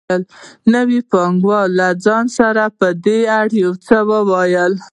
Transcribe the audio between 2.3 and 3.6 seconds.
سره په دې اړه